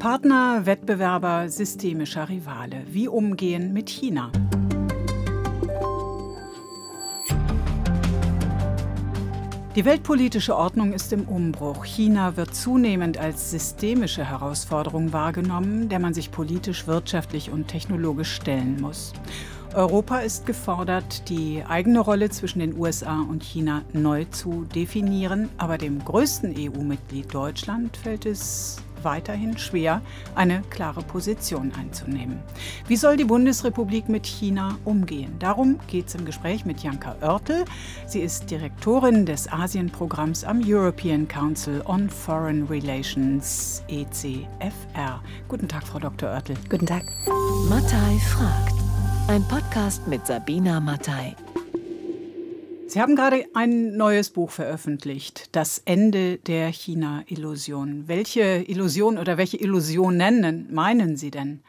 [0.00, 2.84] Partner, Wettbewerber, systemischer Rivale.
[2.88, 4.32] Wie umgehen mit China?
[9.76, 11.84] Die weltpolitische Ordnung ist im Umbruch.
[11.84, 18.80] China wird zunehmend als systemische Herausforderung wahrgenommen, der man sich politisch, wirtschaftlich und technologisch stellen
[18.80, 19.12] muss.
[19.74, 25.76] Europa ist gefordert, die eigene Rolle zwischen den USA und China neu zu definieren, aber
[25.76, 30.02] dem größten EU-Mitglied Deutschland fällt es weiterhin schwer,
[30.34, 32.38] eine klare Position einzunehmen.
[32.86, 35.34] Wie soll die Bundesrepublik mit China umgehen?
[35.38, 37.64] Darum geht es im Gespräch mit Janka Oertel.
[38.06, 45.20] Sie ist Direktorin des Asienprogramms am European Council on Foreign Relations, ECFR.
[45.48, 46.30] Guten Tag, Frau Dr.
[46.30, 46.56] Oertel.
[46.68, 47.04] Guten Tag.
[47.68, 48.74] Mattei fragt.
[49.28, 51.36] Ein Podcast mit Sabina Mattei.
[52.90, 58.08] Sie haben gerade ein neues Buch veröffentlicht, Das Ende der China-Illusion.
[58.08, 61.60] Welche Illusion oder welche Illusionen meinen Sie denn?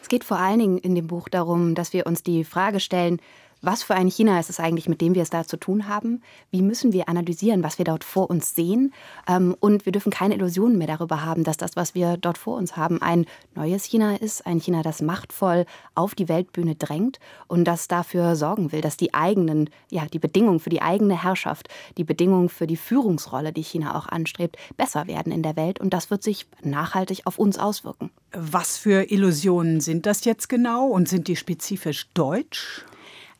[0.00, 3.18] Es geht vor allen Dingen in dem Buch darum, dass wir uns die Frage stellen,
[3.60, 6.22] was für ein China ist es eigentlich, mit dem wir es da zu tun haben?
[6.50, 8.92] Wie müssen wir analysieren, was wir dort vor uns sehen?
[9.26, 12.56] Ähm, und wir dürfen keine Illusionen mehr darüber haben, dass das, was wir dort vor
[12.56, 17.64] uns haben, ein neues China ist, ein China, das machtvoll auf die Weltbühne drängt und
[17.64, 22.04] das dafür sorgen will, dass die eigenen, ja, die Bedingungen für die eigene Herrschaft, die
[22.04, 25.80] Bedingungen für die Führungsrolle, die China auch anstrebt, besser werden in der Welt.
[25.80, 28.10] Und das wird sich nachhaltig auf uns auswirken.
[28.32, 32.84] Was für Illusionen sind das jetzt genau und sind die spezifisch deutsch?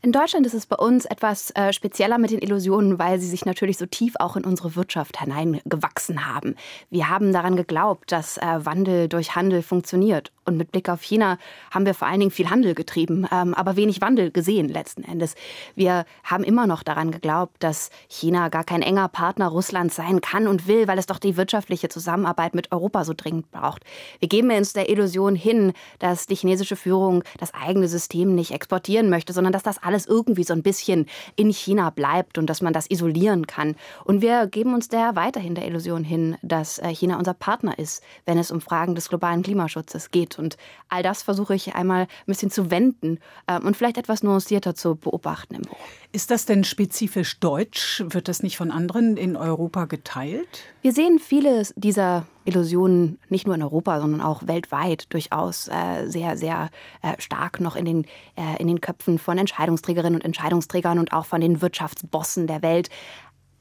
[0.00, 3.44] In Deutschland ist es bei uns etwas äh, spezieller mit den Illusionen, weil sie sich
[3.44, 6.54] natürlich so tief auch in unsere Wirtschaft hineingewachsen haben.
[6.88, 10.30] Wir haben daran geglaubt, dass äh, Wandel durch Handel funktioniert.
[10.44, 11.36] Und mit Blick auf China
[11.72, 15.34] haben wir vor allen Dingen viel Handel getrieben, ähm, aber wenig Wandel gesehen letzten Endes.
[15.74, 20.46] Wir haben immer noch daran geglaubt, dass China gar kein enger Partner Russlands sein kann
[20.46, 23.82] und will, weil es doch die wirtschaftliche Zusammenarbeit mit Europa so dringend braucht.
[24.20, 29.10] Wir geben uns der Illusion hin, dass die chinesische Führung das eigene System nicht exportieren
[29.10, 32.74] möchte, sondern dass das alles irgendwie so ein bisschen in China bleibt und dass man
[32.74, 33.74] das isolieren kann.
[34.04, 38.02] Und wir geben uns der weiterhin der Illusion hin, dass äh, China unser Partner ist,
[38.26, 40.38] wenn es um Fragen des globalen Klimaschutzes geht.
[40.38, 40.58] Und
[40.90, 43.18] all das versuche ich einmal ein bisschen zu wenden
[43.48, 45.78] ähm, und vielleicht etwas nuancierter zu beobachten im Buch.
[46.12, 48.04] Ist das denn spezifisch deutsch?
[48.06, 50.48] Wird das nicht von anderen in Europa geteilt?
[50.82, 56.36] Wir sehen viele dieser Illusionen nicht nur in Europa, sondern auch weltweit durchaus äh, sehr,
[56.36, 56.70] sehr
[57.02, 58.04] äh, stark noch in den,
[58.36, 62.88] äh, in den Köpfen von Entscheidungsträgerinnen und Entscheidungsträgern und auch von den Wirtschaftsbossen der Welt.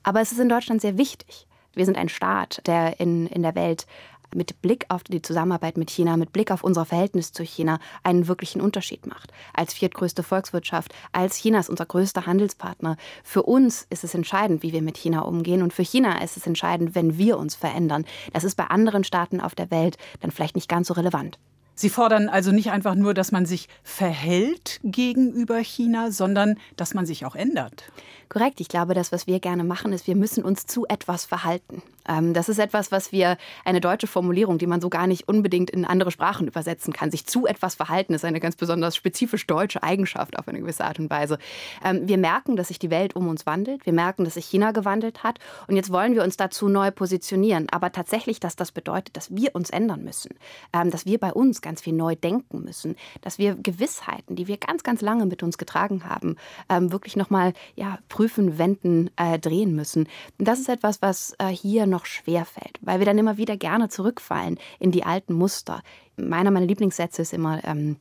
[0.04, 1.48] Aber es ist in Deutschland sehr wichtig.
[1.74, 3.86] Wir sind ein Staat, der in, in der Welt
[4.36, 8.28] mit Blick auf die Zusammenarbeit mit China, mit Blick auf unser Verhältnis zu China einen
[8.28, 9.32] wirklichen Unterschied macht.
[9.54, 12.98] Als viertgrößte Volkswirtschaft, als China ist unser größter Handelspartner.
[13.24, 16.48] Für uns ist es entscheidend, wie wir mit China umgehen und für China ist es
[16.48, 18.06] entscheidend, wenn wir uns verändern.
[18.34, 21.40] Das ist bei anderen Staaten auf der Welt dann vielleicht nicht ganz so relevant.
[21.80, 27.06] Sie fordern also nicht einfach nur, dass man sich verhält gegenüber China, sondern dass man
[27.06, 27.84] sich auch ändert.
[28.30, 28.60] Korrekt.
[28.60, 31.82] Ich glaube, das, was wir gerne machen, ist, wir müssen uns zu etwas verhalten.
[32.08, 35.70] Ähm, das ist etwas, was wir, eine deutsche Formulierung, die man so gar nicht unbedingt
[35.70, 37.10] in andere Sprachen übersetzen kann.
[37.10, 41.00] Sich zu etwas verhalten ist eine ganz besonders spezifisch deutsche Eigenschaft auf eine gewisse Art
[41.00, 41.38] und Weise.
[41.86, 43.86] Ähm, wir merken, dass sich die Welt um uns wandelt.
[43.86, 45.40] Wir merken, dass sich China gewandelt hat.
[45.68, 47.68] Und jetzt wollen wir uns dazu neu positionieren.
[47.72, 50.36] Aber tatsächlich, dass das bedeutet, dass wir uns ändern müssen.
[50.74, 52.96] Ähm, dass wir bei uns ganz viel neu denken müssen.
[53.22, 56.36] Dass wir Gewissheiten, die wir ganz, ganz lange mit uns getragen haben,
[56.70, 60.08] wirklich nochmal ja, prüfen, wenden, äh, drehen müssen.
[60.38, 63.90] Das ist etwas, was äh, hier noch schwer fällt, weil wir dann immer wieder gerne
[63.90, 65.82] zurückfallen in die alten Muster.
[66.16, 67.98] Meiner meiner Lieblingssätze ist immer, ähm,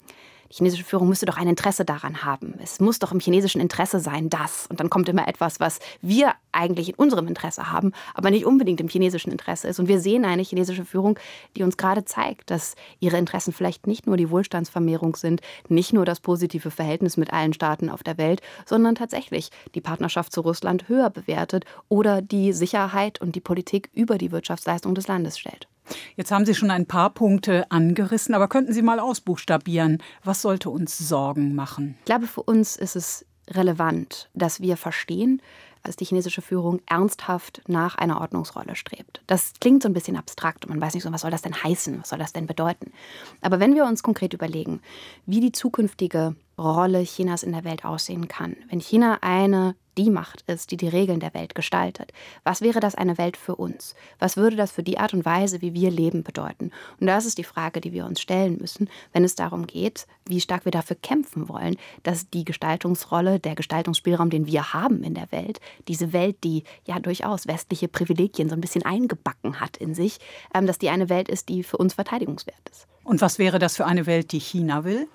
[0.51, 2.55] die chinesische Führung müsste doch ein Interesse daran haben.
[2.63, 4.67] Es muss doch im chinesischen Interesse sein, das.
[4.69, 8.81] Und dann kommt immer etwas, was wir eigentlich in unserem Interesse haben, aber nicht unbedingt
[8.81, 9.79] im chinesischen Interesse ist.
[9.79, 11.19] Und wir sehen eine chinesische Führung,
[11.57, 16.05] die uns gerade zeigt, dass ihre Interessen vielleicht nicht nur die Wohlstandsvermehrung sind, nicht nur
[16.05, 20.89] das positive Verhältnis mit allen Staaten auf der Welt, sondern tatsächlich die Partnerschaft zu Russland
[20.89, 25.69] höher bewertet oder die Sicherheit und die Politik über die Wirtschaftsleistung des Landes stellt.
[26.17, 30.03] Jetzt haben Sie schon ein paar Punkte angerissen, aber könnten Sie mal ausbuchstabieren?
[30.25, 31.97] Was sollte uns Sorgen machen?
[32.01, 35.41] Ich glaube, für uns ist es relevant, dass wir verstehen,
[35.87, 39.23] dass die chinesische Führung ernsthaft nach einer Ordnungsrolle strebt.
[39.27, 41.63] Das klingt so ein bisschen abstrakt und man weiß nicht so, was soll das denn
[41.63, 42.93] heißen, was soll das denn bedeuten.
[43.41, 44.81] Aber wenn wir uns konkret überlegen,
[45.27, 50.43] wie die zukünftige Rolle Chinas in der Welt aussehen kann, wenn China eine die Macht
[50.47, 52.13] ist, die die Regeln der Welt gestaltet,
[52.45, 53.95] was wäre das eine Welt für uns?
[54.19, 56.71] Was würde das für die Art und Weise, wie wir leben, bedeuten?
[57.01, 60.41] Und das ist die Frage, die wir uns stellen müssen, wenn es darum geht, wie
[60.41, 65.31] stark wir dafür kämpfen wollen, dass die Gestaltungsrolle, der Gestaltungsspielraum, den wir haben in der
[65.33, 70.19] Welt, diese Welt, die ja durchaus westliche Privilegien so ein bisschen eingebacken hat in sich,
[70.55, 72.87] ähm, dass die eine Welt ist, die für uns verteidigungswert ist.
[73.05, 75.09] Und was wäre das für eine Welt, die China will?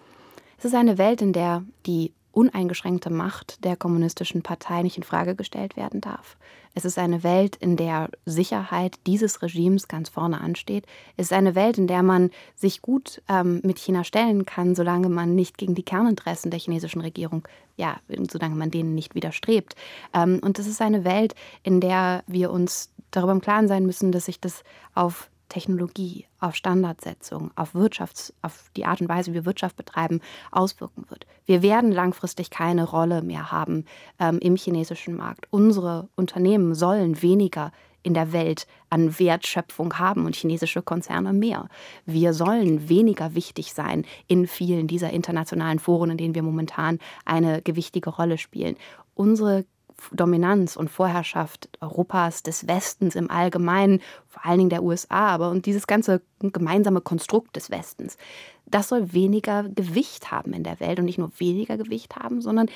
[0.57, 5.35] Es ist eine Welt, in der die uneingeschränkte Macht der kommunistischen Partei nicht in Frage
[5.35, 6.37] gestellt werden darf.
[6.73, 10.85] Es ist eine Welt, in der Sicherheit dieses Regimes ganz vorne ansteht.
[11.17, 15.09] Es ist eine Welt, in der man sich gut ähm, mit China stellen kann, solange
[15.09, 17.45] man nicht gegen die Kerninteressen der chinesischen Regierung,
[17.75, 17.97] ja,
[18.29, 19.75] solange man denen nicht widerstrebt.
[20.13, 24.13] Ähm, und es ist eine Welt, in der wir uns darüber im Klaren sein müssen,
[24.13, 24.63] dass sich das
[24.95, 30.21] auf Technologie, auf Standardsetzung, auf Wirtschafts-, auf die Art und Weise, wie wir Wirtschaft betreiben,
[30.51, 31.27] auswirken wird.
[31.45, 33.85] Wir werden langfristig keine Rolle mehr haben
[34.17, 35.47] ähm, im chinesischen Markt.
[35.49, 41.67] Unsere Unternehmen sollen weniger in der Welt an Wertschöpfung haben und chinesische Konzerne mehr.
[42.05, 47.61] Wir sollen weniger wichtig sein in vielen dieser internationalen Foren, in denen wir momentan eine
[47.61, 48.77] gewichtige Rolle spielen.
[49.13, 49.65] Unsere
[50.11, 55.65] Dominanz und Vorherrschaft Europas, des Westens im Allgemeinen, vor allen Dingen der USA, aber und
[55.65, 58.17] dieses ganze gemeinsame Konstrukt des Westens,
[58.65, 62.67] das soll weniger Gewicht haben in der Welt und nicht nur weniger Gewicht haben, sondern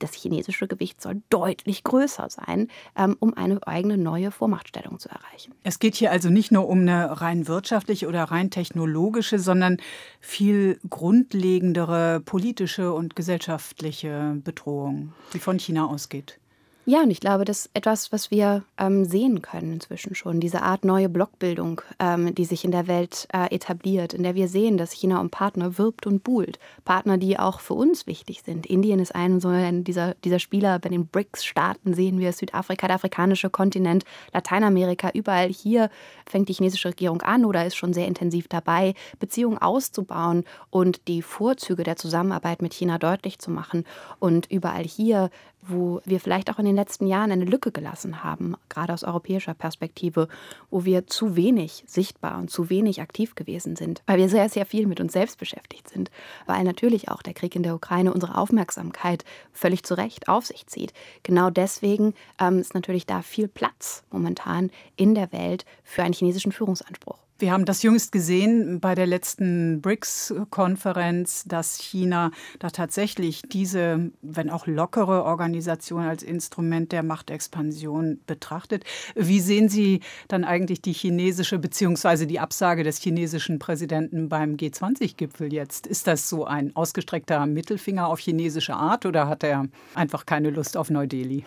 [0.00, 5.54] das chinesische Gewicht soll deutlich größer sein, ähm, um eine eigene neue Vormachtstellung zu erreichen.
[5.62, 9.76] Es geht hier also nicht nur um eine rein wirtschaftliche oder rein technologische, sondern
[10.20, 16.38] viel grundlegendere politische und gesellschaftliche Bedrohung, die von China ausgeht.
[16.86, 20.40] Ja, und ich glaube, das ist etwas, was wir ähm, sehen können inzwischen schon.
[20.40, 24.48] Diese Art neue Blockbildung, ähm, die sich in der Welt äh, etabliert, in der wir
[24.48, 26.58] sehen, dass China um Partner wirbt und buhlt.
[26.86, 28.64] Partner, die auch für uns wichtig sind.
[28.64, 30.78] Indien ist ein so ein dieser, dieser Spieler.
[30.78, 35.10] Bei den BRICS-Staaten sehen wir Südafrika, der afrikanische Kontinent, Lateinamerika.
[35.12, 35.90] Überall hier
[36.26, 41.20] fängt die chinesische Regierung an oder ist schon sehr intensiv dabei, Beziehungen auszubauen und die
[41.20, 43.84] Vorzüge der Zusammenarbeit mit China deutlich zu machen.
[44.18, 45.30] Und überall hier
[45.62, 49.54] wo wir vielleicht auch in den letzten Jahren eine Lücke gelassen haben, gerade aus europäischer
[49.54, 50.28] Perspektive,
[50.70, 54.66] wo wir zu wenig sichtbar und zu wenig aktiv gewesen sind, weil wir sehr, sehr
[54.66, 56.10] viel mit uns selbst beschäftigt sind,
[56.46, 60.66] weil natürlich auch der Krieg in der Ukraine unsere Aufmerksamkeit völlig zu Recht auf sich
[60.66, 60.92] zieht.
[61.22, 66.52] Genau deswegen ähm, ist natürlich da viel Platz momentan in der Welt für einen chinesischen
[66.52, 67.18] Führungsanspruch.
[67.40, 74.50] Wir haben das jüngst gesehen bei der letzten BRICS-Konferenz, dass China da tatsächlich diese, wenn
[74.50, 78.84] auch lockere Organisation als Instrument der Machtexpansion betrachtet.
[79.14, 82.26] Wie sehen Sie dann eigentlich die chinesische bzw.
[82.26, 85.86] die Absage des chinesischen Präsidenten beim G20-Gipfel jetzt?
[85.86, 90.76] Ist das so ein ausgestreckter Mittelfinger auf chinesische Art oder hat er einfach keine Lust
[90.76, 91.44] auf Neu-Delhi?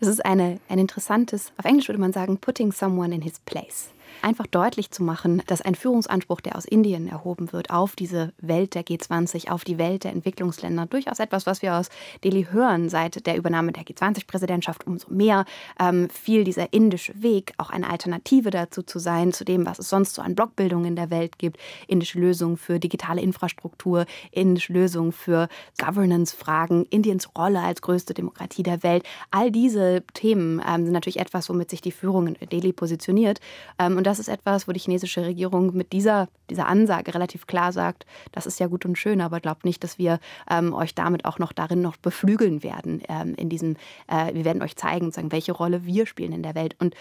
[0.00, 3.90] Das ist eine, ein interessantes, auf Englisch würde man sagen, putting someone in his place
[4.22, 8.74] einfach deutlich zu machen, dass ein Führungsanspruch, der aus Indien erhoben wird, auf diese Welt
[8.74, 11.88] der G20, auf die Welt der Entwicklungsländer, durchaus etwas, was wir aus
[12.24, 15.44] Delhi hören seit der Übernahme der G20-Präsidentschaft umso mehr,
[15.78, 19.88] ähm, viel dieser indische Weg, auch eine Alternative dazu zu sein, zu dem, was es
[19.88, 25.12] sonst so an Blockbildungen in der Welt gibt, indische Lösungen für digitale Infrastruktur, indische Lösungen
[25.12, 29.04] für Governance-Fragen, Indiens Rolle als größte Demokratie der Welt.
[29.30, 33.40] All diese Themen ähm, sind natürlich etwas, womit sich die Führung in Delhi positioniert.
[33.78, 37.72] Ähm, und das ist etwas, wo die chinesische Regierung mit dieser, dieser Ansage relativ klar
[37.72, 40.18] sagt, das ist ja gut und schön, aber glaubt nicht, dass wir
[40.50, 43.02] ähm, euch damit auch noch darin noch beflügeln werden.
[43.08, 43.76] Ähm, in diesem,
[44.08, 46.74] äh, wir werden euch zeigen, sagen, welche Rolle wir spielen in der Welt.
[46.80, 46.96] Und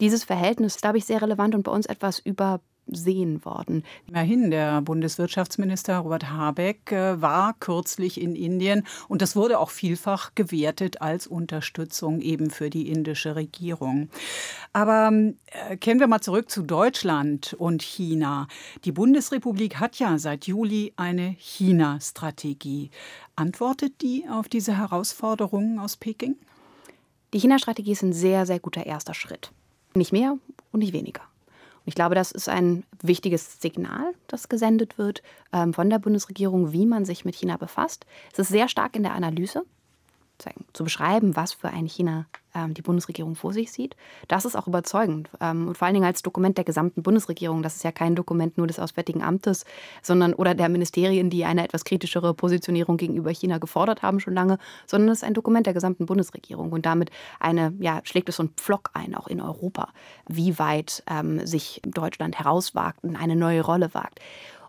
[0.00, 3.84] dieses Verhältnis ist, glaube ich, sehr relevant und bei uns etwas über sehen worden.
[4.06, 10.34] Immerhin, der Bundeswirtschaftsminister Robert Habeck äh, war kürzlich in Indien und das wurde auch vielfach
[10.34, 14.08] gewertet als Unterstützung eben für die indische Regierung.
[14.72, 15.12] Aber
[15.46, 18.48] äh, kehren wir mal zurück zu Deutschland und China.
[18.84, 22.90] Die Bundesrepublik hat ja seit Juli eine China-Strategie.
[23.36, 26.36] Antwortet die auf diese Herausforderungen aus Peking?
[27.32, 29.50] Die China-Strategie ist ein sehr, sehr guter erster Schritt.
[29.94, 30.38] Nicht mehr
[30.70, 31.22] und nicht weniger.
[31.86, 35.22] Ich glaube, das ist ein wichtiges Signal, das gesendet wird
[35.52, 38.06] ähm, von der Bundesregierung, wie man sich mit China befasst.
[38.32, 39.64] Es ist sehr stark in der Analyse
[40.72, 43.96] zu beschreiben, was für ein China ähm, die Bundesregierung vor sich sieht.
[44.28, 45.28] Das ist auch überzeugend.
[45.40, 47.62] Ähm, und vor allen Dingen als Dokument der gesamten Bundesregierung.
[47.62, 49.64] Das ist ja kein Dokument nur des Auswärtigen Amtes,
[50.02, 54.58] sondern oder der Ministerien, die eine etwas kritischere Positionierung gegenüber China gefordert haben schon lange,
[54.86, 56.72] sondern es ist ein Dokument der gesamten Bundesregierung.
[56.72, 57.10] Und damit
[57.40, 59.88] eine, ja, schlägt es so einen Pflock ein, auch in Europa,
[60.28, 64.20] wie weit ähm, sich Deutschland herauswagt und eine neue Rolle wagt.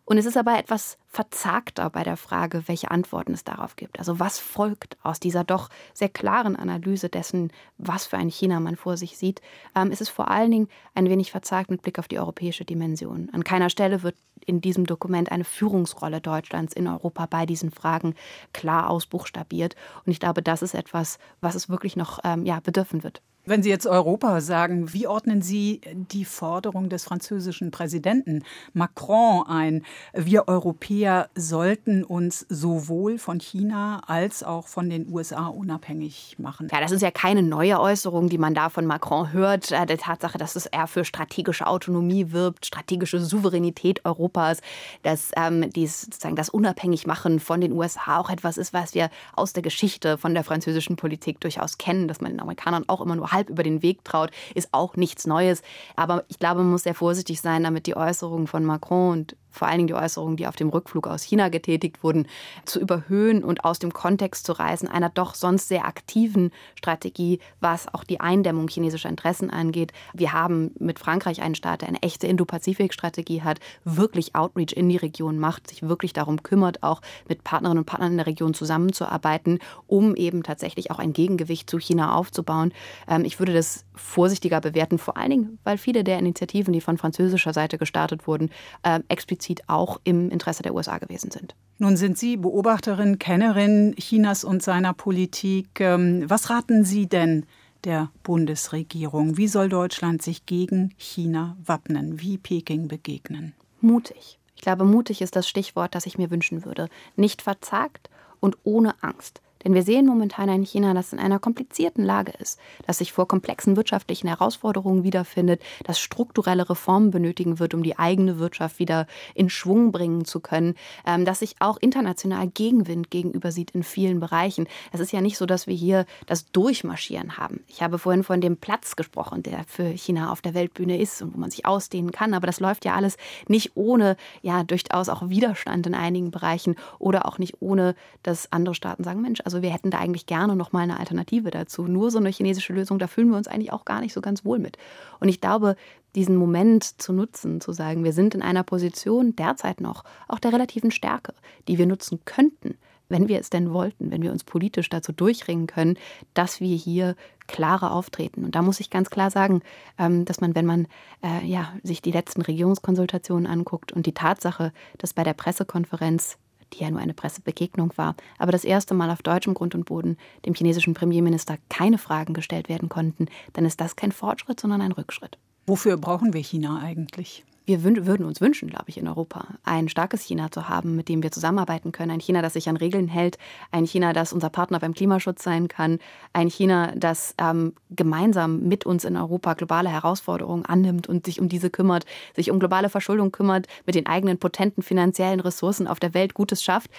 [0.05, 3.97] Und es ist aber etwas verzagter bei der Frage, welche Antworten es darauf gibt.
[3.97, 8.75] Also was folgt aus dieser doch sehr klaren Analyse dessen, was für ein China man
[8.75, 9.41] vor sich sieht,
[9.75, 13.29] ähm, ist es vor allen Dingen ein wenig verzagt mit Blick auf die europäische Dimension.
[13.33, 18.13] An keiner Stelle wird in diesem Dokument eine Führungsrolle Deutschlands in Europa bei diesen Fragen
[18.53, 19.75] klar ausbuchstabiert.
[20.05, 23.23] Und ich glaube, das ist etwas, was es wirklich noch ähm, ja, bedürfen wird.
[23.47, 25.79] Wenn Sie jetzt Europa sagen, wie ordnen Sie
[26.11, 29.85] die Forderung des französischen Präsidenten Macron ein?
[30.13, 36.69] Wir Europäer sollten uns sowohl von China als auch von den USA unabhängig machen.
[36.71, 39.71] Ja, das ist ja keine neue Äußerung, die man da von Macron hört.
[39.71, 44.61] Äh, der Tatsache, dass es er für strategische Autonomie wirbt, strategische Souveränität Europas,
[45.03, 49.53] dass ähm, dies, sozusagen das Unabhängigmachen von den USA auch etwas ist, was wir aus
[49.53, 53.34] der Geschichte von der französischen Politik durchaus kennen, dass man den Amerikanern auch immer nur
[53.35, 55.61] halb über den Weg traut, ist auch nichts Neues.
[55.95, 59.67] Aber ich glaube, man muss sehr vorsichtig sein, damit die Äußerungen von Macron und vor
[59.67, 62.27] allen Dingen die Äußerungen, die auf dem Rückflug aus China getätigt wurden,
[62.65, 67.93] zu überhöhen und aus dem Kontext zu reißen, einer doch sonst sehr aktiven Strategie, was
[67.93, 69.93] auch die Eindämmung chinesischer Interessen angeht.
[70.13, 74.97] Wir haben mit Frankreich einen Staat, der eine echte Indo-Pazifik-Strategie hat, wirklich Outreach in die
[74.97, 79.59] Region macht, sich wirklich darum kümmert, auch mit Partnerinnen und Partnern in der Region zusammenzuarbeiten,
[79.87, 82.73] um eben tatsächlich auch ein Gegengewicht zu China aufzubauen.
[83.07, 86.97] Ähm, ich würde das vorsichtiger bewerten, vor allen Dingen, weil viele der Initiativen, die von
[86.97, 88.49] französischer Seite gestartet wurden,
[88.83, 91.55] äh, explizit explizit auch im Interesse der USA gewesen sind.
[91.77, 95.79] Nun sind Sie Beobachterin, Kennerin Chinas und seiner Politik.
[95.79, 97.45] Ähm, was raten Sie denn
[97.83, 99.37] der Bundesregierung?
[99.37, 102.21] Wie soll Deutschland sich gegen China wappnen?
[102.21, 103.53] Wie Peking begegnen?
[103.81, 104.39] Mutig.
[104.55, 106.87] Ich glaube, mutig ist das Stichwort, das ich mir wünschen würde.
[107.17, 108.09] Nicht verzagt
[108.39, 109.41] und ohne Angst.
[109.65, 113.27] Denn wir sehen momentan ein China, das in einer komplizierten Lage ist, das sich vor
[113.27, 119.49] komplexen wirtschaftlichen Herausforderungen wiederfindet, das strukturelle Reformen benötigen wird, um die eigene Wirtschaft wieder in
[119.49, 124.67] Schwung bringen zu können, ähm, das sich auch international Gegenwind gegenüber sieht in vielen Bereichen.
[124.91, 127.63] Es ist ja nicht so, dass wir hier das Durchmarschieren haben.
[127.67, 131.33] Ich habe vorhin von dem Platz gesprochen, der für China auf der Weltbühne ist und
[131.33, 132.35] wo man sich ausdehnen kann.
[132.35, 133.17] Aber das läuft ja alles
[133.47, 138.75] nicht ohne, ja, durchaus auch Widerstand in einigen Bereichen oder auch nicht ohne, dass andere
[138.75, 141.83] Staaten sagen, Mensch, also also wir hätten da eigentlich gerne noch mal eine Alternative dazu.
[141.83, 144.43] Nur so eine chinesische Lösung, da fühlen wir uns eigentlich auch gar nicht so ganz
[144.43, 144.77] wohl mit.
[145.21, 145.77] Und ich glaube,
[146.13, 150.51] diesen Moment zu nutzen, zu sagen, wir sind in einer Position derzeit noch auch der
[150.51, 151.33] relativen Stärke,
[151.69, 152.75] die wir nutzen könnten,
[153.07, 155.97] wenn wir es denn wollten, wenn wir uns politisch dazu durchringen können,
[156.33, 157.15] dass wir hier
[157.47, 158.43] klarer auftreten.
[158.43, 159.61] Und da muss ich ganz klar sagen,
[159.97, 160.87] ähm, dass man, wenn man
[161.23, 166.39] äh, ja, sich die letzten Regierungskonsultationen anguckt und die Tatsache, dass bei der Pressekonferenz
[166.75, 170.17] die ja nur eine Pressebegegnung war, aber das erste Mal auf deutschem Grund und Boden
[170.45, 174.91] dem chinesischen Premierminister keine Fragen gestellt werden konnten, dann ist das kein Fortschritt, sondern ein
[174.91, 175.37] Rückschritt.
[175.67, 177.43] Wofür brauchen wir China eigentlich?
[177.65, 181.23] Wir würden uns wünschen, glaube ich, in Europa, ein starkes China zu haben, mit dem
[181.23, 182.11] wir zusammenarbeiten können.
[182.11, 183.37] Ein China, das sich an Regeln hält.
[183.71, 185.99] Ein China, das unser Partner beim Klimaschutz sein kann.
[186.33, 191.49] Ein China, das ähm, gemeinsam mit uns in Europa globale Herausforderungen annimmt und sich um
[191.49, 192.05] diese kümmert,
[192.35, 196.63] sich um globale Verschuldung kümmert, mit den eigenen potenten finanziellen Ressourcen auf der Welt Gutes
[196.63, 196.91] schafft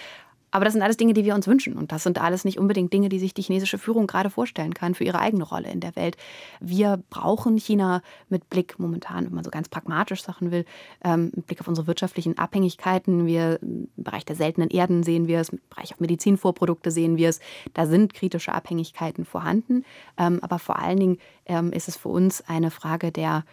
[0.51, 1.73] aber das sind alles Dinge, die wir uns wünschen.
[1.73, 4.95] Und das sind alles nicht unbedingt Dinge, die sich die chinesische Führung gerade vorstellen kann
[4.95, 6.17] für ihre eigene Rolle in der Welt.
[6.59, 10.65] Wir brauchen China mit Blick momentan, wenn man so ganz pragmatisch Sachen will,
[11.03, 13.25] ähm, mit Blick auf unsere wirtschaftlichen Abhängigkeiten.
[13.25, 17.29] Wir im Bereich der seltenen Erden sehen wir es, im Bereich auf Medizinvorprodukte sehen wir
[17.29, 17.39] es.
[17.73, 19.83] Da sind kritische Abhängigkeiten vorhanden.
[20.17, 23.43] Ähm, aber vor allen Dingen ähm, ist es für uns eine Frage der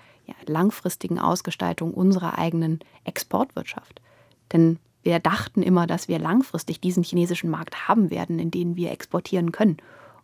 [0.46, 4.00] langfristigen Ausgestaltung unserer eigenen Exportwirtschaft.
[4.52, 8.90] Denn wir dachten immer, dass wir langfristig diesen chinesischen Markt haben werden, in den wir
[8.90, 9.76] exportieren können.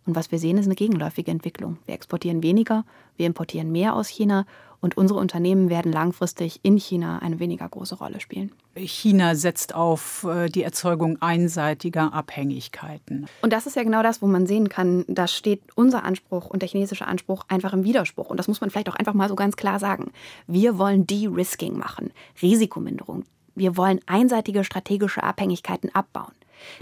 [0.06, 1.76] Und was wir sehen, ist eine gegenläufige Entwicklung.
[1.84, 2.84] Wir exportieren weniger,
[3.16, 4.46] wir importieren mehr aus China
[4.80, 8.50] und unsere Unternehmen werden langfristig in China eine weniger große Rolle spielen.
[8.74, 13.26] China setzt auf äh, die Erzeugung einseitiger Abhängigkeiten.
[13.42, 16.62] Und das ist ja genau das, wo man sehen kann, da steht unser Anspruch und
[16.62, 18.30] der chinesische Anspruch einfach im Widerspruch.
[18.30, 20.12] Und das muss man vielleicht auch einfach mal so ganz klar sagen.
[20.46, 22.10] Wir wollen De-Risking machen,
[22.40, 23.24] Risikominderung.
[23.54, 26.32] Wir wollen einseitige strategische Abhängigkeiten abbauen.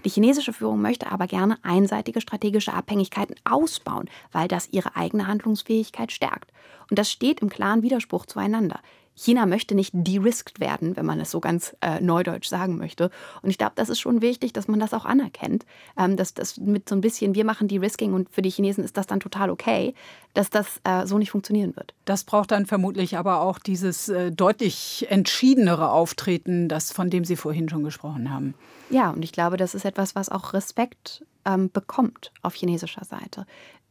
[0.04, 6.12] Die chinesische Führung möchte aber gerne einseitige strategische Abhängigkeiten ausbauen, weil das ihre eigene Handlungsfähigkeit
[6.12, 6.50] stärkt.
[6.90, 8.80] Und das steht im klaren Widerspruch zueinander.
[9.18, 13.10] China möchte nicht de-risked werden, wenn man es so ganz äh, neudeutsch sagen möchte.
[13.42, 15.66] Und ich glaube, das ist schon wichtig, dass man das auch anerkennt,
[15.98, 18.96] ähm, dass das mit so ein bisschen, wir machen de-risking und für die Chinesen ist
[18.96, 19.94] das dann total okay,
[20.34, 21.94] dass das äh, so nicht funktionieren wird.
[22.04, 27.36] Das braucht dann vermutlich aber auch dieses äh, deutlich entschiedenere Auftreten, das von dem Sie
[27.36, 28.54] vorhin schon gesprochen haben.
[28.88, 33.46] Ja, und ich glaube, das ist etwas, was auch Respekt ähm, bekommt auf chinesischer Seite.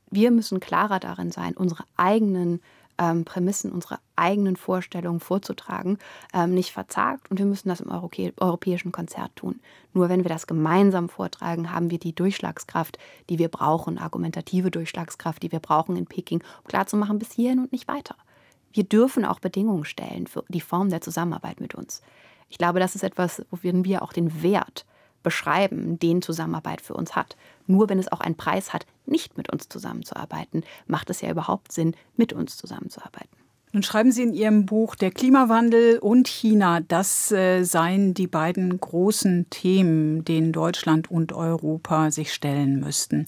[0.09, 2.61] Wir müssen klarer darin sein, unsere eigenen
[2.97, 5.97] ähm, Prämissen, unsere eigenen Vorstellungen vorzutragen,
[6.33, 7.29] ähm, nicht verzagt.
[7.29, 9.59] Und wir müssen das im Europä europäischen Konzert tun.
[9.93, 12.97] Nur wenn wir das gemeinsam vortragen, haben wir die Durchschlagskraft,
[13.29, 17.71] die wir brauchen, argumentative Durchschlagskraft, die wir brauchen in Peking, um klarzumachen, bis hierhin und
[17.71, 18.15] nicht weiter.
[18.73, 22.01] Wir dürfen auch Bedingungen stellen für die Form der Zusammenarbeit mit uns.
[22.49, 24.85] Ich glaube, das ist etwas, wo wir auch den Wert
[25.23, 27.35] beschreiben, den Zusammenarbeit für uns hat.
[27.65, 31.71] Nur wenn es auch einen Preis hat, nicht mit uns zusammenzuarbeiten, macht es ja überhaupt
[31.71, 33.37] Sinn, mit uns zusammenzuarbeiten.
[33.73, 38.79] Nun schreiben Sie in Ihrem Buch, der Klimawandel und China, das äh, seien die beiden
[38.79, 43.27] großen Themen, denen Deutschland und Europa sich stellen müssten.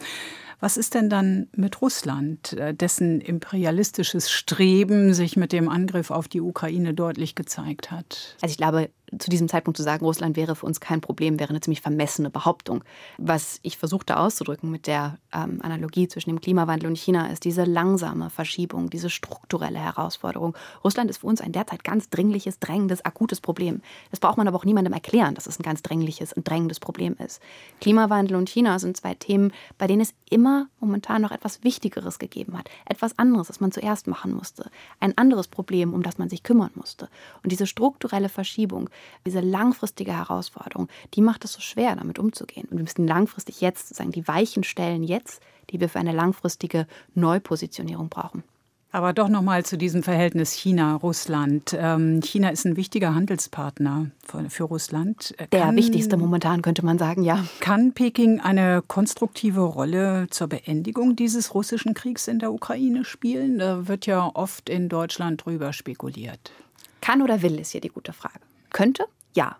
[0.61, 6.27] Was ist denn dann mit Russland, äh, dessen imperialistisches Streben sich mit dem Angriff auf
[6.27, 8.35] die Ukraine deutlich gezeigt hat?
[8.41, 11.49] Also ich glaube, zu diesem Zeitpunkt zu sagen, Russland wäre für uns kein Problem, wäre
[11.49, 12.83] eine ziemlich vermessene Behauptung.
[13.17, 17.63] Was ich versuchte auszudrücken mit der ähm, Analogie zwischen dem Klimawandel und China ist diese
[17.63, 20.55] langsame Verschiebung, diese strukturelle Herausforderung.
[20.83, 23.81] Russland ist für uns ein derzeit ganz dringliches, drängendes, akutes Problem.
[24.11, 27.15] Das braucht man aber auch niemandem erklären, dass es ein ganz dringliches und drängendes Problem
[27.23, 27.41] ist.
[27.81, 32.57] Klimawandel und China sind zwei Themen, bei denen es immer momentan noch etwas Wichtigeres gegeben
[32.57, 32.69] hat.
[32.85, 34.69] Etwas anderes, das man zuerst machen musste.
[34.99, 37.09] Ein anderes Problem, um das man sich kümmern musste.
[37.43, 38.89] Und diese strukturelle Verschiebung,
[39.25, 42.67] diese langfristige Herausforderung, die macht es so schwer, damit umzugehen.
[42.69, 46.87] Und wir müssen langfristig jetzt sozusagen die Weichen stellen, jetzt, die wir für eine langfristige
[47.15, 48.43] Neupositionierung brauchen.
[48.91, 51.77] Aber doch noch mal zu diesem Verhältnis China-Russland.
[51.79, 54.09] Ähm, China ist ein wichtiger Handelspartner
[54.49, 55.35] für, Russland.
[55.51, 57.45] Der kann, wichtigste momentan, könnte man sagen, ja.
[57.59, 63.59] Kann Peking eine konstruktive Rolle zur Beendigung dieses russischen Kriegs in der Ukraine spielen?
[63.59, 66.51] Da wird ja oft in Deutschland drüber spekuliert.
[66.99, 68.39] Kann oder will, ist hier die gute Frage.
[68.71, 69.05] Könnte?
[69.35, 69.57] Ja.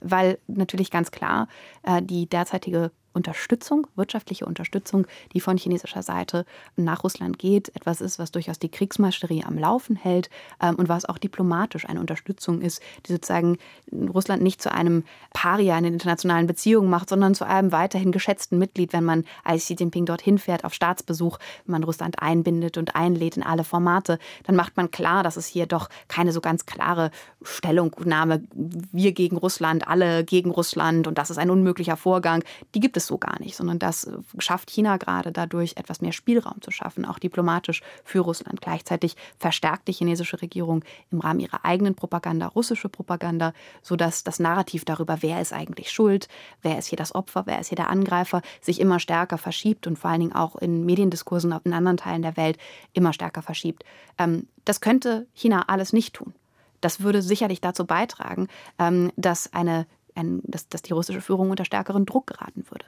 [0.00, 1.48] Weil natürlich ganz klar
[1.84, 6.44] äh, die derzeitige Unterstützung, wirtschaftliche Unterstützung, die von chinesischer Seite
[6.76, 11.04] nach Russland geht, etwas ist, was durchaus die Kriegsmaschinerie am Laufen hält ähm, und was
[11.04, 13.58] auch diplomatisch eine Unterstützung ist, die sozusagen
[13.92, 18.58] Russland nicht zu einem Paria in den internationalen Beziehungen macht, sondern zu einem weiterhin geschätzten
[18.58, 22.94] Mitglied, wenn man als Xi Jinping dorthin fährt auf Staatsbesuch, wenn man Russland einbindet und
[22.94, 26.66] einlädt in alle Formate, dann macht man klar, dass es hier doch keine so ganz
[26.66, 27.10] klare
[27.42, 32.96] Stellungnahme, wir gegen Russland, alle gegen Russland und das ist ein unmöglicher Vorgang, die gibt
[32.96, 36.60] es es so gar nicht, sondern das äh, schafft China gerade dadurch, etwas mehr Spielraum
[36.60, 38.60] zu schaffen, auch diplomatisch für Russland.
[38.60, 44.84] Gleichzeitig verstärkt die chinesische Regierung im Rahmen ihrer eigenen Propaganda russische Propaganda, sodass das Narrativ
[44.84, 46.28] darüber, wer ist eigentlich schuld,
[46.62, 49.98] wer ist hier das Opfer, wer ist hier der Angreifer, sich immer stärker verschiebt und
[49.98, 52.58] vor allen Dingen auch in Mediendiskursen in anderen Teilen der Welt
[52.92, 53.84] immer stärker verschiebt.
[54.18, 56.34] Ähm, das könnte China alles nicht tun.
[56.80, 61.64] Das würde sicherlich dazu beitragen, ähm, dass eine ein, dass, dass die russische Führung unter
[61.64, 62.86] stärkeren Druck geraten würde.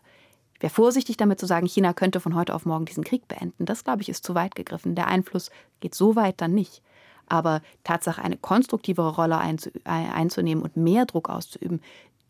[0.55, 3.67] Ich wäre vorsichtig damit zu sagen, China könnte von heute auf morgen diesen Krieg beenden.
[3.67, 4.95] Das, glaube ich, ist zu weit gegriffen.
[4.95, 6.83] Der Einfluss geht so weit dann nicht.
[7.27, 11.81] Aber Tatsache, eine konstruktivere Rolle einzunehmen und mehr Druck auszuüben,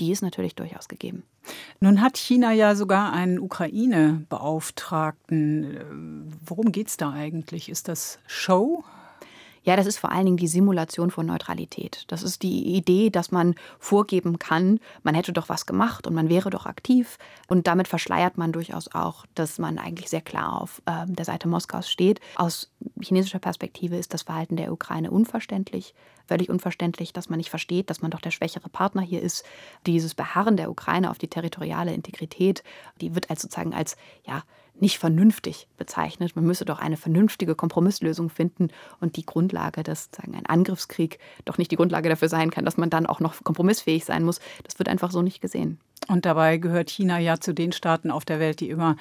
[0.00, 1.24] die ist natürlich durchaus gegeben.
[1.80, 6.32] Nun hat China ja sogar einen Ukraine-Beauftragten.
[6.44, 7.68] Worum geht es da eigentlich?
[7.68, 8.82] Ist das Show?
[9.64, 12.04] Ja, das ist vor allen Dingen die Simulation von Neutralität.
[12.08, 16.28] Das ist die Idee, dass man vorgeben kann, man hätte doch was gemacht und man
[16.28, 17.18] wäre doch aktiv.
[17.48, 21.48] Und damit verschleiert man durchaus auch, dass man eigentlich sehr klar auf äh, der Seite
[21.48, 22.20] Moskaus steht.
[22.36, 25.94] Aus chinesischer Perspektive ist das Verhalten der Ukraine unverständlich.
[26.26, 29.44] Völlig unverständlich, dass man nicht versteht, dass man doch der schwächere Partner hier ist.
[29.86, 32.62] Dieses Beharren der Ukraine auf die territoriale Integrität,
[33.00, 33.96] die wird als sozusagen als
[34.26, 34.42] ja,
[34.80, 36.36] nicht vernünftig bezeichnet.
[36.36, 38.68] Man müsse doch eine vernünftige Kompromisslösung finden
[39.00, 42.76] und die Grundlage, dass sagen, ein Angriffskrieg doch nicht die Grundlage dafür sein kann, dass
[42.76, 44.40] man dann auch noch kompromissfähig sein muss.
[44.64, 45.78] Das wird einfach so nicht gesehen.
[46.08, 48.96] Und dabei gehört China ja zu den Staaten auf der Welt, die immer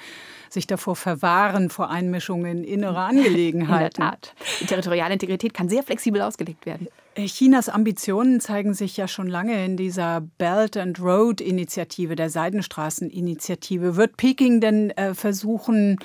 [0.48, 4.02] sich davor verwahren, vor Einmischungen in innere Angelegenheiten.
[4.02, 4.34] In der Tat.
[4.60, 6.88] Die territoriale Integrität kann sehr flexibel ausgelegt werden.
[7.16, 13.96] Chinas Ambitionen zeigen sich ja schon lange in dieser Belt and Road Initiative, der Seidenstraßeninitiative.
[13.96, 15.98] Wird Peking denn äh, versuchen,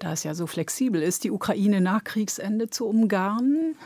[0.00, 3.76] da es ja so flexibel ist, die Ukraine nach Kriegsende zu umgarnen?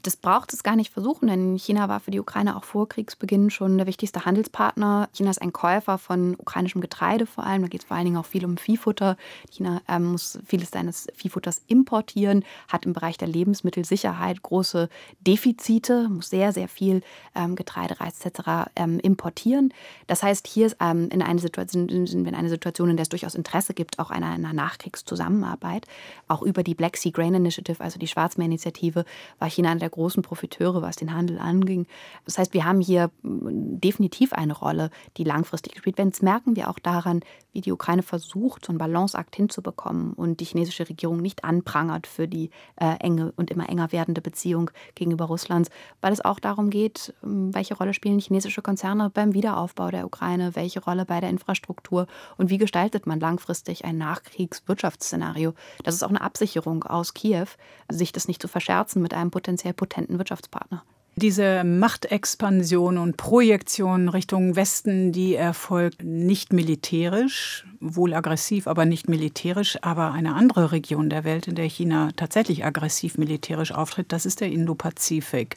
[0.00, 3.50] Das braucht es gar nicht versuchen, denn China war für die Ukraine auch vor Kriegsbeginn
[3.50, 5.08] schon der wichtigste Handelspartner.
[5.12, 7.62] China ist ein Käufer von ukrainischem Getreide vor allem.
[7.62, 9.16] Da geht es vor allen Dingen auch viel um Viehfutter.
[9.50, 14.88] China ähm, muss vieles seines Viehfutters importieren, hat im Bereich der Lebensmittelsicherheit große
[15.20, 17.02] Defizite, muss sehr, sehr viel
[17.34, 18.70] ähm, Getreide, Reis etc.
[18.76, 19.74] Ähm, importieren.
[20.06, 23.02] Das heißt, hier ist ähm, in eine Situation, sind wir in einer Situation, in der
[23.02, 25.86] es durchaus Interesse gibt, auch einer, einer Nachkriegszusammenarbeit.
[26.28, 29.04] Auch über die Black Sea Grain Initiative, also die Schwarzmeerinitiative,
[29.38, 31.86] war China der großen Profiteure, was den Handel anging.
[32.24, 36.12] Das heißt, wir haben hier definitiv eine Rolle, die langfristig gespielt wird.
[36.12, 37.20] Das merken wir auch daran,
[37.52, 42.26] wie die Ukraine versucht, so einen Balanceakt hinzubekommen und die chinesische Regierung nicht anprangert für
[42.26, 47.14] die äh, enge und immer enger werdende Beziehung gegenüber Russlands, weil es auch darum geht,
[47.22, 52.06] ähm, welche Rolle spielen chinesische Konzerne beim Wiederaufbau der Ukraine, welche Rolle bei der Infrastruktur
[52.36, 55.54] und wie gestaltet man langfristig ein Nachkriegswirtschaftsszenario.
[55.84, 57.46] Das ist auch eine Absicherung aus Kiew,
[57.90, 60.82] sich das nicht zu verscherzen mit einem potenziell potenten Wirtschaftspartner.
[61.14, 69.76] Diese Machtexpansion und Projektion Richtung Westen, die erfolgt nicht militärisch, wohl aggressiv, aber nicht militärisch.
[69.82, 74.40] Aber eine andere Region der Welt, in der China tatsächlich aggressiv militärisch auftritt, das ist
[74.40, 75.56] der Indo-Pazifik,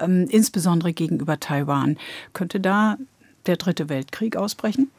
[0.00, 1.96] ähm, insbesondere gegenüber Taiwan.
[2.32, 2.96] Könnte da
[3.46, 4.90] der Dritte Weltkrieg ausbrechen?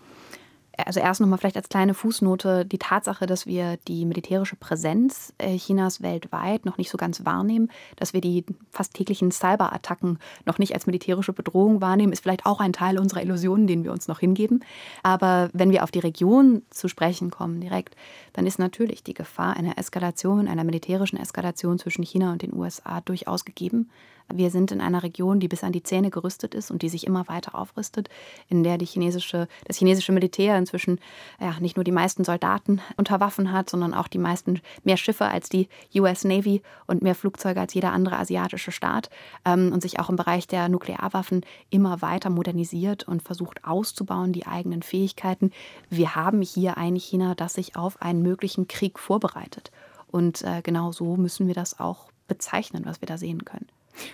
[0.85, 5.57] Also erst nochmal vielleicht als kleine Fußnote die Tatsache, dass wir die militärische Präsenz äh,
[5.57, 10.73] Chinas weltweit noch nicht so ganz wahrnehmen, dass wir die fast täglichen Cyberattacken noch nicht
[10.73, 14.19] als militärische Bedrohung wahrnehmen, ist vielleicht auch ein Teil unserer Illusionen, den wir uns noch
[14.19, 14.63] hingeben.
[15.03, 17.95] Aber wenn wir auf die Region zu sprechen kommen direkt,
[18.33, 23.01] dann ist natürlich die Gefahr einer Eskalation, einer militärischen Eskalation zwischen China und den USA
[23.01, 23.89] durchaus gegeben.
[24.33, 27.07] Wir sind in einer Region, die bis an die Zähne gerüstet ist und die sich
[27.07, 28.09] immer weiter aufrüstet,
[28.47, 30.99] in der die chinesische, das chinesische Militär inzwischen
[31.39, 35.25] ja, nicht nur die meisten Soldaten unter Waffen hat, sondern auch die meisten mehr Schiffe
[35.25, 39.09] als die US Navy und mehr Flugzeuge als jeder andere asiatische Staat
[39.45, 44.45] ähm, und sich auch im Bereich der Nuklearwaffen immer weiter modernisiert und versucht auszubauen, die
[44.45, 45.51] eigenen Fähigkeiten.
[45.89, 49.71] Wir haben hier ein China, das sich auf einen möglichen Krieg vorbereitet.
[50.11, 53.67] Und äh, genau so müssen wir das auch bezeichnen, was wir da sehen können.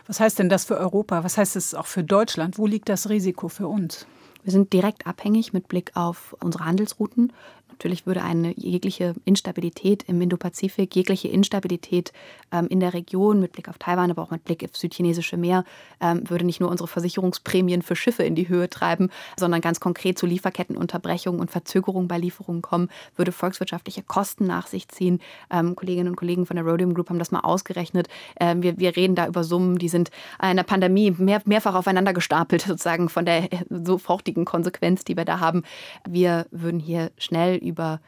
[0.07, 1.23] Was heißt denn das für Europa?
[1.23, 2.57] Was heißt es auch für Deutschland?
[2.57, 4.07] Wo liegt das Risiko für uns?
[4.45, 7.33] Wir sind direkt abhängig mit Blick auf unsere Handelsrouten
[7.75, 12.13] Natürlich würde eine jegliche Instabilität im Indopazifik, jegliche Instabilität
[12.53, 15.65] ähm, in der Region mit Blick auf Taiwan, aber auch mit Blick auf südchinesische Meer,
[15.99, 20.17] ähm, würde nicht nur unsere Versicherungsprämien für Schiffe in die Höhe treiben, sondern ganz konkret
[20.17, 25.19] zu Lieferkettenunterbrechungen und Verzögerungen bei Lieferungen kommen, würde volkswirtschaftliche Kosten nach sich ziehen.
[25.51, 28.07] Ähm, Kolleginnen und Kollegen von der Rhodium Group haben das mal ausgerechnet.
[28.39, 32.61] Ähm, wir, wir reden da über Summen, die sind einer Pandemie mehr, mehrfach aufeinander gestapelt,
[32.61, 35.63] sozusagen von der sofortigen Konsequenz, die wir da haben.
[36.05, 38.01] Wir würden hier schnell über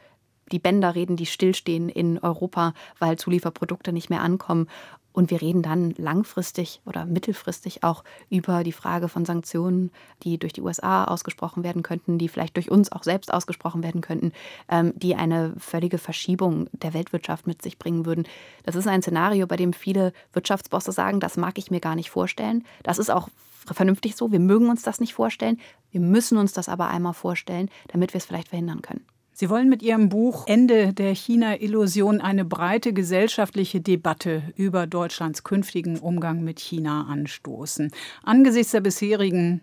[0.52, 4.68] die Bänder reden, die stillstehen in Europa, weil Zulieferprodukte nicht mehr ankommen.
[5.12, 9.90] Und wir reden dann langfristig oder mittelfristig auch über die Frage von Sanktionen,
[10.22, 14.00] die durch die USA ausgesprochen werden könnten, die vielleicht durch uns auch selbst ausgesprochen werden
[14.00, 14.32] könnten,
[14.68, 18.28] ähm, die eine völlige Verschiebung der Weltwirtschaft mit sich bringen würden.
[18.62, 22.10] Das ist ein Szenario, bei dem viele Wirtschaftsbosse sagen, das mag ich mir gar nicht
[22.10, 22.64] vorstellen.
[22.84, 23.28] Das ist auch
[23.74, 24.32] vernünftig so.
[24.32, 25.58] Wir mögen uns das nicht vorstellen.
[25.90, 29.04] Wir müssen uns das aber einmal vorstellen, damit wir es vielleicht verhindern können.
[29.32, 36.00] Sie wollen mit Ihrem Buch Ende der China-Illusion eine breite gesellschaftliche Debatte über Deutschlands künftigen
[36.00, 37.92] Umgang mit China anstoßen.
[38.24, 39.60] Angesichts der bisherigen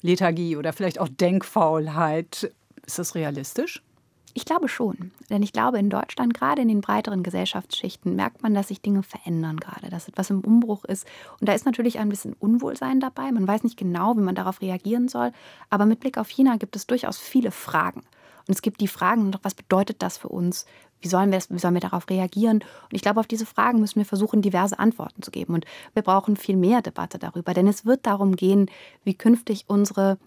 [0.00, 2.52] Lethargie oder vielleicht auch Denkfaulheit,
[2.86, 3.82] ist das realistisch?
[4.34, 5.10] Ich glaube schon.
[5.28, 9.02] Denn ich glaube, in Deutschland, gerade in den breiteren Gesellschaftsschichten, merkt man, dass sich Dinge
[9.02, 11.06] verändern gerade, dass etwas im Umbruch ist.
[11.40, 13.30] Und da ist natürlich ein bisschen Unwohlsein dabei.
[13.30, 15.32] Man weiß nicht genau, wie man darauf reagieren soll.
[15.68, 18.00] Aber mit Blick auf China gibt es durchaus viele Fragen.
[18.48, 20.66] Und es gibt die Fragen, was bedeutet das für uns?
[21.00, 22.58] Wie sollen, wir, wie sollen wir darauf reagieren?
[22.58, 25.54] Und ich glaube, auf diese Fragen müssen wir versuchen, diverse Antworten zu geben.
[25.54, 28.70] Und wir brauchen viel mehr Debatte darüber, denn es wird darum gehen,
[29.04, 30.18] wie künftig unsere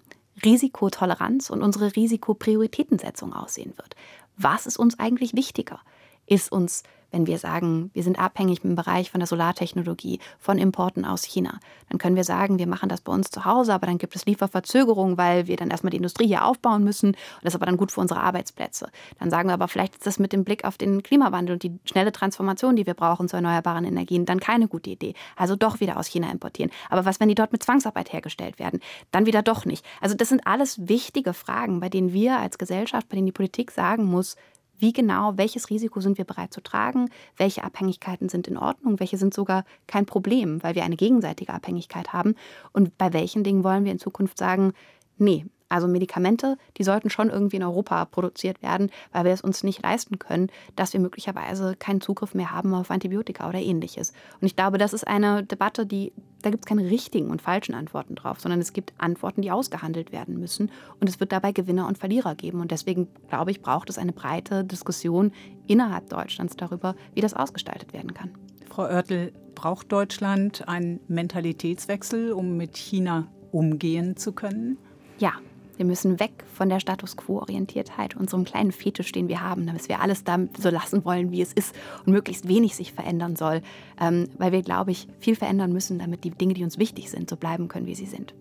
[0.44, 3.96] Risikotoleranz und unsere Risikoprioritätensetzung aussehen wird.
[4.38, 5.80] Was ist uns eigentlich wichtiger?
[6.26, 6.84] Ist uns
[7.16, 11.60] wenn wir sagen, wir sind abhängig im Bereich von der Solartechnologie, von Importen aus China,
[11.88, 14.26] dann können wir sagen, wir machen das bei uns zu Hause, aber dann gibt es
[14.26, 17.12] Lieferverzögerungen, weil wir dann erstmal die Industrie hier aufbauen müssen.
[17.12, 18.90] Und das ist aber dann gut für unsere Arbeitsplätze.
[19.18, 21.80] Dann sagen wir aber, vielleicht ist das mit dem Blick auf den Klimawandel und die
[21.86, 25.14] schnelle Transformation, die wir brauchen zu erneuerbaren Energien, dann keine gute Idee.
[25.38, 26.70] Also doch wieder aus China importieren.
[26.90, 28.82] Aber was, wenn die dort mit Zwangsarbeit hergestellt werden?
[29.12, 29.86] Dann wieder doch nicht.
[30.02, 33.72] Also das sind alles wichtige Fragen, bei denen wir als Gesellschaft, bei denen die Politik
[33.72, 34.36] sagen muss,
[34.78, 39.18] wie genau, welches Risiko sind wir bereit zu tragen, welche Abhängigkeiten sind in Ordnung, welche
[39.18, 42.36] sind sogar kein Problem, weil wir eine gegenseitige Abhängigkeit haben.
[42.74, 44.74] Und bei welchen Dingen wollen wir in Zukunft sagen,
[45.18, 49.64] nee, also Medikamente, die sollten schon irgendwie in Europa produziert werden, weil wir es uns
[49.64, 54.14] nicht leisten können, dass wir möglicherweise keinen Zugriff mehr haben auf Antibiotika oder ähnliches.
[54.40, 57.74] Und ich glaube, das ist eine Debatte, die da gibt es keine richtigen und falschen
[57.74, 60.70] Antworten drauf, sondern es gibt Antworten, die ausgehandelt werden müssen.
[61.02, 62.62] Und es wird dabei Gewinner und Verlierer geben.
[62.62, 65.32] Und deswegen, glaube ich, braucht es eine breite Diskussion
[65.66, 68.30] innerhalb Deutschlands darüber, wie das ausgestaltet werden kann.
[68.70, 74.78] Frau Oertel, braucht Deutschland einen Mentalitätswechsel, um mit China umgehen zu können?
[75.18, 75.34] Ja,
[75.78, 80.02] wir müssen weg von der Status Quo-Orientiertheit, unserem kleinen Fetisch, den wir haben, damit wir
[80.02, 83.62] alles da so lassen wollen, wie es ist und möglichst wenig sich verändern soll,
[84.00, 87.30] ähm, weil wir, glaube ich, viel verändern müssen, damit die Dinge, die uns wichtig sind,
[87.30, 88.34] so bleiben können, wie sie sind.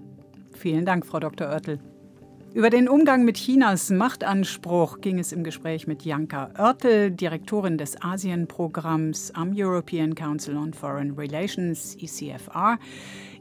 [0.53, 1.49] Vielen Dank, Frau Dr.
[1.49, 1.79] Oertel.
[2.55, 8.01] Über den Umgang mit Chinas Machtanspruch ging es im Gespräch mit Janka Oertel, Direktorin des
[8.01, 12.79] Asienprogramms am European Council on Foreign Relations, ECFR.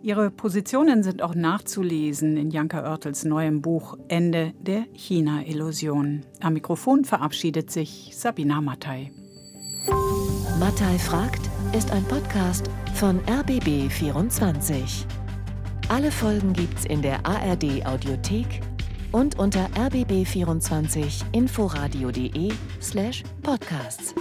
[0.03, 6.25] Ihre Positionen sind auch nachzulesen in Janka Oertels neuem Buch Ende der China-Illusion.
[6.41, 9.13] Am Mikrofon verabschiedet sich Sabina Mattei.
[10.59, 15.05] Mattei fragt ist ein Podcast von RBB24.
[15.87, 18.59] Alle Folgen gibt's in der ARD Audiothek
[19.13, 24.13] und unter rbb24inforadio.de slash podcasts.